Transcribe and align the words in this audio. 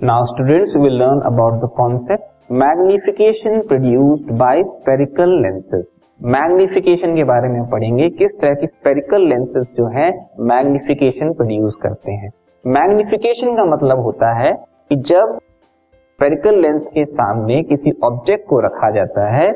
Now 0.00 0.24
students 0.24 0.74
will 0.76 0.92
learn 0.92 1.20
about 1.26 1.54
the 1.60 1.68
concept 1.76 2.52
magnification 2.52 3.60
produced 3.68 4.30
by 4.38 4.62
spherical 4.64 5.30
lenses 5.42 5.86
magnification 6.20 7.16
के 7.16 7.24
बारे 7.24 7.48
में 7.48 7.64
पढ़ेंगे, 7.70 8.08
किस 8.10 8.38
तरह 8.40 8.54
की 8.54 8.66
स्पेरिकल 8.66 9.26
लेंसेज 9.28 9.66
जो 9.76 9.86
है 9.88 10.08
मैग्निफिकेशन 10.42 11.32
प्रोड्यूस 11.32 11.78
करते 11.82 12.12
हैं। 12.12 12.30
मैग्निफिकेशन 12.64 13.56
का 13.56 13.64
मतलब 13.64 14.00
होता 14.00 14.32
है 14.34 14.52
कि 14.52 14.96
जब 15.08 15.36
स्पेरिकल 15.38 16.60
लेंस 16.62 16.86
के 16.94 17.04
सामने 17.06 17.62
किसी 17.64 17.92
ऑब्जेक्ट 18.04 18.48
को 18.48 18.60
रखा 18.66 18.90
जाता 18.90 19.28
है 19.30 19.52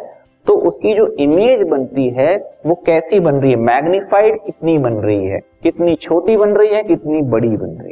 तो 0.46 0.54
उसकी 0.68 0.94
जो 0.94 1.06
इमेज 1.20 1.68
बनती 1.68 2.08
है, 2.10 2.36
वो 2.66 2.74
कैसी 2.86 3.20
बन 3.20 3.34
रही 3.34 3.50
है? 3.50 3.56
मैग्निफाइड 3.58 4.38
कितनी 4.46 4.78
बन 4.78 4.94
रही 4.94 5.26
है? 5.26 5.38
कितनी 5.62 5.94
छोटी 5.96 6.36
बन 6.36 6.50
रही 6.50 6.74
है, 6.74 6.82
कितनी 6.82 7.20
बड़ी 7.30 7.56
बन 7.56 7.76
रही 7.82 7.91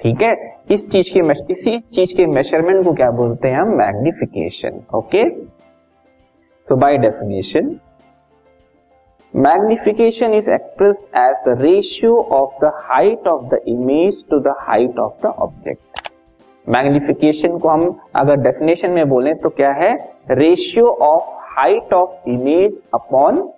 ठीक 0.00 0.22
है? 0.22 0.34
इस 0.70 0.88
चीज़ 0.90 1.12
के 1.12 1.52
इसी 1.52 1.78
चीज़ 1.94 2.14
के 2.16 2.26
मेज़रमेंट 2.26 2.84
को 2.84 2.92
क्या 2.94 3.10
बोलते 3.10 3.48
हैं 3.48 3.60
हम? 3.60 3.76
Magnification 3.78 4.80
okay 4.94 5.28
so 6.68 6.76
by 6.76 6.96
definition 6.98 7.76
magnification 9.34 10.34
is 10.34 10.50
express 10.50 10.96
as 11.16 11.34
the 11.46 11.56
ratio 11.60 12.16
of 12.32 12.64
the 12.64 12.72
height 12.84 13.26
of 13.28 13.44
the 13.54 13.60
image 13.68 14.22
to 14.30 14.38
the 14.40 14.54
height 14.58 14.98
of 14.98 15.22
the 15.22 15.32
object 15.38 16.10
magnification 16.66 17.58
को 17.58 17.68
हम 17.68 17.98
अगर 18.16 18.36
डेफिनेशन 18.42 18.90
में 18.90 19.08
बोले 19.08 19.34
तो 19.34 19.48
क्या 19.50 19.72
है? 19.72 19.94
Ratio 20.30 20.86
of 20.86 21.30
height 21.56 21.92
of 21.94 22.28
image 22.28 22.78
upon 22.94 23.48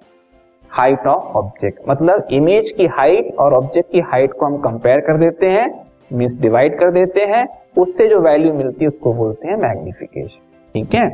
height 0.71 1.07
of 1.07 1.37
object 1.39 1.89
मतलब 1.89 2.29
image 2.33 2.71
की 2.71 2.87
हाइट 2.99 3.35
और 3.35 3.55
ऑब्जेक्ट 3.55 3.91
की 3.93 4.01
हाइट 4.11 4.33
को 4.33 4.47
हम 4.47 4.57
कंपेयर 4.63 5.01
कर 5.01 5.19
देते 5.21 5.47
हैं। 5.51 5.69
मीन्स 6.13 6.37
डिवाइड 6.41 6.79
कर 6.79 6.91
देते 6.91 7.21
हैं, 7.21 7.47
उससे 7.79 8.09
जो 8.09 8.21
वैल्यू 8.21 8.53
मिलती 8.55 8.85
है 8.85 8.89
उसको 8.89 9.13
बोलते 9.13 9.49
हैं 9.49 9.57
मैग्निफिकेशन 9.57 10.41
ठीक 10.75 10.95
है? 10.95 11.07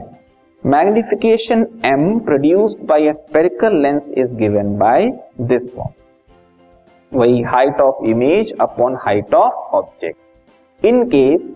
Magnification 0.66 1.66
M 1.84 2.18
produced 2.18 2.86
by 2.86 3.12
spherical 3.12 3.76
lens 3.76 4.08
is 4.18 4.34
given 4.34 4.76
by 4.78 5.06
this 5.40 5.74
form 5.76 7.18
वही 7.18 7.42
height 7.42 7.80
of 7.80 8.04
image 8.04 8.54
upon 8.60 8.96
height 9.00 9.34
of 9.34 9.54
object 9.76 10.84
in 10.84 11.04
case 11.04 11.54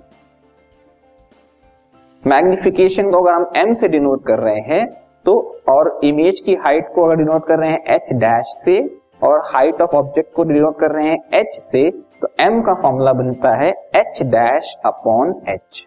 magnification 2.27 3.11
को 3.11 3.21
अगर 3.21 3.33
हम 3.33 3.51
एम 3.57 3.75
से 3.75 3.89
डिनोट 3.89 4.25
कर 4.27 4.39
रहे 4.39 4.61
हैं 4.61 4.87
तो 5.25 5.39
और 5.69 6.01
इमेज 6.05 6.41
की 6.41 6.55
हाइट 6.55 6.89
को 6.95 7.05
अगर 7.05 7.17
डिनोट 7.17 7.47
कर 7.47 7.59
रहे 7.59 7.71
हैं 7.71 7.85
एच 7.89 8.13
डैश 8.13 8.47
से, 8.65 8.81
और 9.23 9.43
हाइट 9.47 9.81
ऑफ़ 9.83 9.91
ऑब्जेक्ट 9.91 10.33
को 10.35 10.45
डिनोट 10.45 10.79
कर 10.79 10.91
रहे 10.91 11.09
हैं 11.09 11.19
एच 11.35 11.51
से 11.55 11.91
तो 12.23 12.29
एम 12.41 12.61
का 12.63 12.75
फॉर्मूला 12.75 13.13
बनता 13.13 13.55
है 13.55 13.69
एच 13.97 14.23
डैश 14.23 14.73
अपॉन 14.87 15.35
एच 15.49 15.83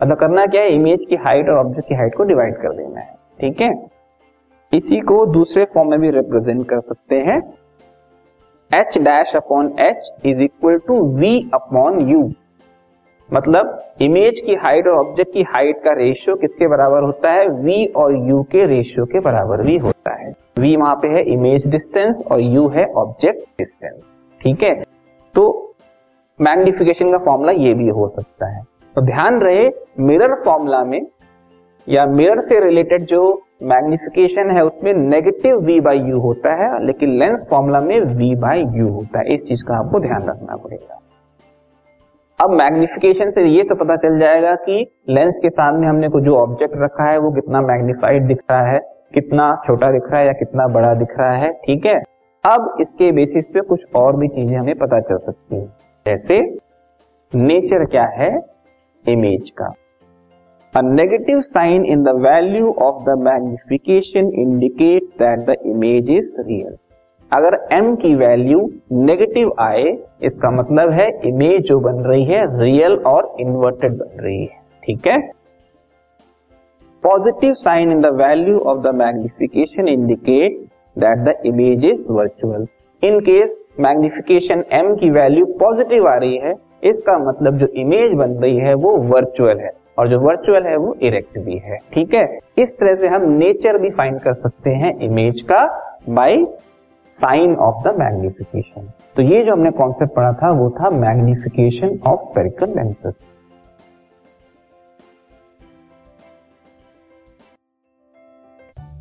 मतलब 0.00 0.16
करना 0.16 0.46
क्या 0.46 0.62
है? 0.62 0.68
इमेज 0.68 1.04
की 1.08 1.16
हाइट 1.16 1.48
और 1.48 1.58
ऑब्जेक्ट 1.58 1.88
की 1.88 1.94
हाइट 1.94 2.14
को 2.14 2.24
डिवाइड 2.24 2.56
कर 2.56 2.72
देना 2.72 3.00
है, 3.00 3.14
ठीक 3.40 3.60
है? 3.60 3.70
इसी 4.72 5.00
को 5.00 5.24
दूसरे 5.26 5.64
फॉर्म 5.64 5.90
में 5.90 6.00
भी 6.00 6.10
रिप्रेजेंट 6.10 6.68
कर 6.68 6.80
सकते 6.80 7.16
हैं। 7.20 7.38
H 8.70 8.98
dash 8.98 9.34
upon 9.36 9.74
H 9.80 10.10
is 10.26 10.42
equal 10.42 10.78
to 10.78 11.00
V 11.18 11.38
upon 11.54 12.00
U 12.08 12.30
मतलब 13.30 13.80
इमेज 14.02 14.40
की 14.40 14.54
हाइट 14.54 14.86
और 14.86 14.96
ऑब्जेक्ट 14.96 15.32
की 15.32 15.42
हाइट 15.42 15.82
का 15.84 15.92
रेशियो 15.92 16.36
किसके 16.36 16.66
बराबर 16.68 17.02
होता 17.02 17.30
है? 17.30 17.46
V 17.62 17.94
और 17.96 18.12
u 18.30 18.44
के 18.52 18.66
रेशियो 18.66 19.04
के 19.04 19.20
बराबर 19.20 19.62
भी 19.62 19.76
होता 19.76 20.14
है। 20.14 20.32
V 20.58 20.76
वहाँ 20.76 20.94
पे 20.94 21.08
है 21.08 21.22
इमेज 21.32 21.66
डिस्टेंस 21.66 22.22
और 22.32 22.40
u 22.40 22.70
है 22.74 22.84
ऑब्जेक्ट 22.96 23.48
डिस्टेंस 23.58 24.18
ठीक 24.40 24.62
है? 24.62 24.74
तो 25.34 25.65
मैग्निफिकेशन 26.40 27.10
का 27.12 27.18
फॉर्मूला 27.18 27.52
ये 27.52 27.74
भी 27.74 27.88
हो 27.88 28.08
सकता 28.08 28.46
है। 28.46 28.62
तो 28.96 29.00
ध्यान 29.00 29.40
रहे, 29.40 29.70
मिरर 30.00 30.34
फॉर्मूला 30.34 30.84
में 30.84 31.06
या 31.88 32.06
मिरर 32.06 32.40
से 32.40 32.60
रिलेटेड 32.60 33.04
जो 33.04 33.42
मैग्निफिकेशन 33.62 34.50
है, 34.50 34.64
उसमें 34.64 34.92
नेगेटिव 34.92 35.58
वी 35.58 35.80
बाई 35.80 35.98
यू 35.98 36.18
होता 36.18 36.52
है, 36.54 36.86
लेकिन 36.86 37.10
लेंस 37.10 37.46
फॉर्मूला 37.50 37.80
में 37.80 38.00
वी 38.00 38.34
बाई 38.34 38.60
यू 38.60 38.88
होता 38.88 39.18
है। 39.18 39.34
इस 39.34 39.44
चीज़ 39.48 39.64
का 39.64 39.74
आपको 39.74 40.00
ध्यान 40.00 40.28
रखना 40.28 40.56
पड़ेगा। 40.56 41.00
अब 42.44 42.50
मैग्निफिकेशन 42.50 43.30
से 43.30 43.44
ये 43.44 43.62
तो 43.62 43.74
पता 43.74 43.96
चल 43.96 44.18
जाएगा 44.18 44.54
कि 44.54 44.86
लेंस 45.08 45.38
के 45.42 45.50
सामने 45.50 45.86
हमने 45.86 46.08
को 46.08 46.20
जो 46.20 46.36
ऑब्जेक्ट 46.36 46.74
रखा 46.76 47.10
है, 47.10 47.18
वो 47.18 47.30
कितना 47.30 47.60
मैग्निफाइड 47.60 48.26
दिख 48.26 48.38
रहा 48.50 48.66
है, 48.66 48.78
कितना 49.14 49.62
छोटा 49.66 49.90
दिख 49.90 50.10
रहा 50.10 50.20
है 50.20 50.26
या 50.26 50.32
कितना 50.32 50.66
बड़ा 50.66 50.94
दिख 50.94 51.18
रहा 51.18 51.32
है, 51.32 51.52
ठीक 51.52 51.86
है? 51.86 52.02
अब 52.44 52.76
इसके 52.80 53.12
बेसिस 53.12 53.44
पे 53.44 53.60
कुछ 53.60 53.80
और 53.96 54.16
भी 54.16 54.28
चीज़ें 54.28 54.56
हमें 54.56 54.74
पता 54.74 55.00
चल 55.00 55.18
सकती 55.18 55.56
है। 55.56 55.85
जैसे 56.06 56.38
नेचर 57.32 57.84
क्या 57.84 58.04
है? 58.16 58.30
इमेज 59.04 59.50
का। 59.50 59.72
A 60.74 60.80
negative 60.82 61.40
sign 61.40 61.84
in 61.84 62.02
the 62.02 62.08
value 62.22 62.72
of 62.82 63.02
the 63.04 63.18
magnification 63.20 64.30
indicates 64.40 65.08
that 65.18 65.40
the 65.40 65.56
image 65.66 66.10
is 66.10 66.32
real 66.40 66.76
अगर 67.32 67.56
m 67.74 67.86
की 68.02 68.14
वैल्यू 68.14 68.58
नेगेटिव 68.92 69.52
आए, 69.60 69.86
इसका 70.22 70.50
मतलब 70.50 70.90
है 70.90 71.08
इमेज 71.24 71.62
जो 71.62 71.78
बन 71.80 72.02
रही 72.04 72.24
है 72.24 72.44
रियल 72.60 72.94
और 73.06 73.34
इन्वर्टेड 73.40 73.96
बन 73.98 74.22
रही 74.24 74.40
है। 74.42 74.60
ठीक 74.82 75.06
है? 75.06 75.18
Positive 77.02 77.54
sign 77.54 77.92
in 77.92 78.00
the 78.00 78.14
value 78.16 78.58
of 78.60 78.82
the 78.82 78.94
magnification 78.94 79.88
indicates 79.88 80.66
that 80.96 81.18
the 81.18 81.34
image 81.46 81.84
is 81.84 82.06
virtual 82.12 82.66
in 83.02 83.20
case 83.20 83.56
magnification 83.80 84.62
M 84.72 84.94
की 84.94 85.10
वैल्यू 85.10 85.46
पॉजिटिव 85.60 86.08
आ 86.08 86.14
रही 86.16 86.36
है, 86.36 86.54
इसका 86.84 87.18
मतलब 87.20 87.56
जो 87.58 87.66
इमेज 87.76 88.12
बन 88.14 88.30
रही 88.34 88.56
है, 88.58 88.74
वो 88.74 88.96
वर्चुअल 89.08 89.60
है 89.60 89.70
और 89.98 90.08
जो 90.08 90.18
वर्चुअल 90.20 90.66
है, 90.66 90.76
वो 90.76 90.94
इरेक्ट 91.02 91.38
भी 91.38 91.56
है। 91.58 91.78
ठीक 91.94 92.14
है? 92.14 92.24
इस 92.58 92.74
तरह 92.74 92.94
से 92.94 93.08
हम 93.08 93.28
नेचर 93.32 93.78
भी 93.78 93.90
फाइंड 93.92 94.20
कर 94.20 94.34
सकते 94.34 94.70
हैं 94.74 94.98
इमेज 95.00 95.40
का 95.42 95.64
by 96.10 96.44
sign 97.10 97.54
of 97.56 97.82
the 97.84 97.94
magnification 97.98 98.88
तो 99.16 99.22
ये 99.22 99.42
जो 99.44 99.52
हमने 99.52 99.70
कॉन्सेप्ट 99.72 100.14
पढ़ा 100.14 100.32
था, 100.32 100.50
वो 100.52 100.70
था 100.70 100.90
magnification 100.92 101.98
of 102.06 102.20
spherical 102.34 102.74
lenses 102.76 103.36